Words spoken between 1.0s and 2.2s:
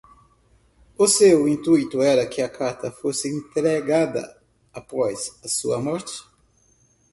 seu intuito